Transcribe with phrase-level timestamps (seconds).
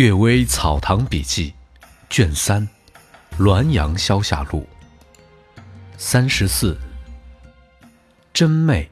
[0.00, 1.52] 岳微草堂笔记，
[2.08, 2.66] 卷三，
[3.38, 4.66] 滦阳消夏录，
[5.98, 6.74] 三十四。
[8.32, 8.90] 真妹。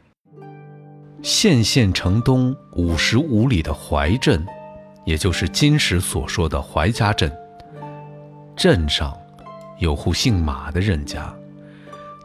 [1.22, 4.46] 县县城东五十五里的怀镇，
[5.07, 7.34] 也就是今时所说的怀家镇。
[8.54, 9.16] 镇上
[9.79, 11.34] 有户姓马的人家，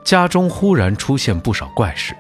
[0.04, 2.14] 家中忽然出现不少怪事。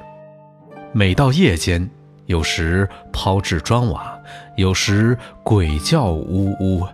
[0.94, 1.92] 每到夜间，
[2.26, 4.18] 有时抛掷砖瓦。
[4.56, 6.88] 有时鬼叫呜呜，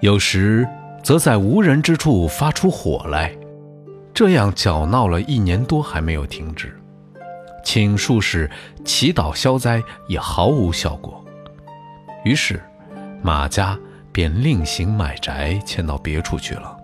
[0.00, 0.68] 有时
[1.02, 3.34] 则在无人之处发出火来，
[4.12, 6.76] 这样搅闹了一年多还没有停止。
[7.64, 8.50] 请术士
[8.84, 11.24] 祈祷消灾也毫无效果，
[12.24, 12.62] 于是
[13.22, 13.78] 马家
[14.12, 16.76] 便另行买宅迁到别处去了。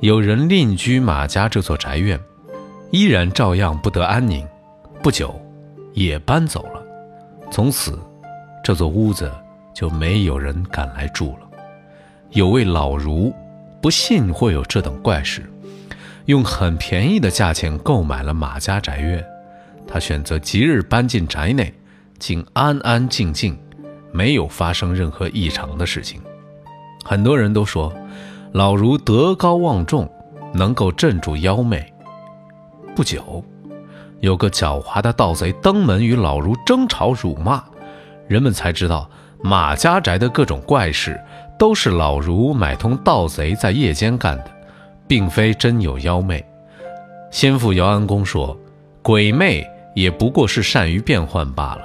[0.00, 2.20] 有人另居马家这座宅院，
[2.90, 4.46] 依然照样不得安宁，
[5.02, 5.40] 不久
[5.94, 6.82] 也搬走了，
[7.50, 7.98] 从此。
[8.64, 9.32] 这座屋子
[9.72, 11.48] 就没有人敢来住了。
[12.32, 13.32] 有位老儒
[13.80, 15.50] 不信会有这等怪事，
[16.26, 19.24] 用很便宜的价钱购买了马家宅院。
[19.86, 21.72] 他选择即日搬进宅内，
[22.18, 23.58] 竟安安静静，
[24.12, 26.20] 没有发生任何异常的事情。
[27.04, 27.90] 很多人都说，
[28.52, 30.06] 老儒德高望重，
[30.52, 31.90] 能够镇住妖魅。
[32.94, 33.42] 不久，
[34.20, 37.62] 有个狡猾的盗贼登门与老儒争吵辱骂。
[38.26, 39.08] 人们才知道，
[39.42, 41.20] 马家宅的各种怪事，
[41.58, 44.50] 都是老儒买通盗贼在夜间干的，
[45.06, 46.44] 并非真有妖魅。
[47.30, 48.56] 先父姚安公说，
[49.02, 51.82] 鬼魅也不过是善于变换罢了。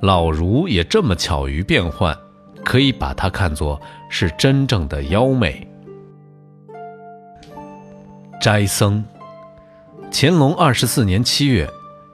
[0.00, 2.16] 老儒也这么巧于变换，
[2.64, 5.66] 可以把它看作是真正的妖魅。
[8.40, 9.02] 斋僧，
[10.16, 11.68] 乾隆二十四年七月，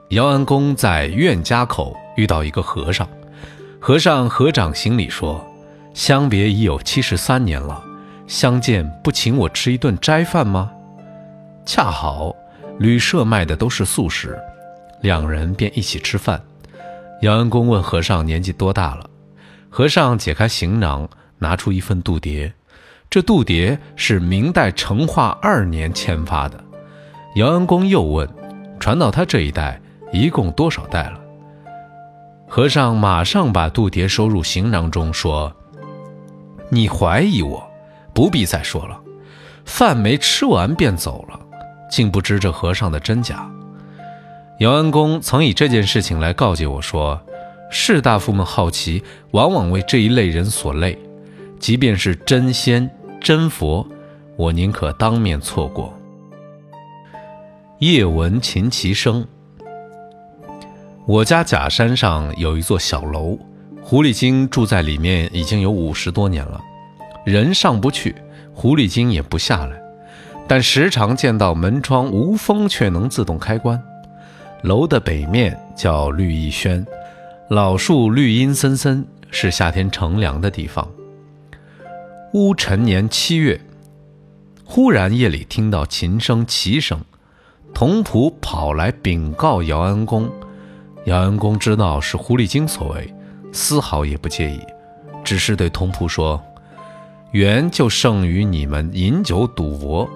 [0.08, 3.06] 姚安公在苑家口遇到一个和尚。
[3.78, 5.46] 和尚合掌行礼说
[5.92, 7.84] ：“相别已有七十三年了，
[8.26, 10.72] 相见不请我吃一顿斋饭吗？”
[11.66, 12.34] 恰好
[12.78, 14.40] 旅社卖的都是素食，
[15.02, 16.40] 两人便一起吃饭。
[17.20, 19.04] 姚安公问和尚年纪多大了，
[19.68, 22.50] 和尚解开行囊，拿出一份度牒，
[23.10, 26.64] 这度牒是明代成化二年签发的。
[27.34, 28.28] 姚安公又问
[28.80, 29.80] ：“传到他这一代，
[30.12, 31.20] 一共多少代了？”
[32.48, 35.54] 和尚马上把度牒收入行囊中，说
[36.68, 37.62] ：“你怀疑我，
[38.12, 39.00] 不必再说了。
[39.64, 41.38] 饭没吃完便走了，
[41.88, 43.48] 竟不知这和尚的真假。”
[44.58, 47.20] 姚安公曾以这件事情来告诫我说
[47.70, 50.98] ：“士大夫们好奇，往往为这一类人所累。
[51.60, 52.90] 即便是真仙
[53.20, 53.86] 真佛，
[54.36, 55.94] 我宁可当面错过。”
[57.80, 59.26] 夜闻琴棋声。
[61.06, 63.38] 我家假山上有一座小楼，
[63.80, 66.60] 狐狸精住在里面已经有五十多年了。
[67.24, 68.14] 人上不去，
[68.52, 69.80] 狐狸精也不下来，
[70.46, 73.82] 但时常见到门窗无风却能自动开关。
[74.60, 76.86] 楼的北面叫绿意轩，
[77.48, 80.86] 老树绿荫森森，是夏天乘凉的地方。
[82.34, 83.58] 乌辰年七月，
[84.66, 87.00] 忽然夜里听到琴声棋声，
[87.74, 90.30] 童仆跑来禀告姚安公。
[91.06, 93.14] 姚安公知道是狐狸精所为，
[93.52, 94.60] 丝毫也不介意，
[95.24, 96.40] 只是对童仆说
[97.32, 100.08] ：“缘就胜于你们饮酒赌博。”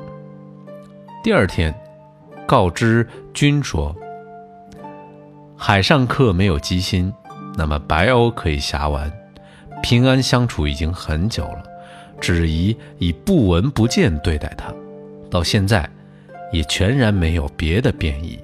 [1.25, 1.75] 第二天，
[2.47, 3.97] 告知君说
[5.57, 7.11] ：“海上客没有机心，
[7.57, 9.11] 那么白鸥可以暇玩。
[9.83, 11.63] 平安相处已经很久了，
[12.21, 14.73] 只宜以不闻不见对待他，
[15.31, 15.89] 到现在，
[16.55, 18.39] 也全然没有别的变异。”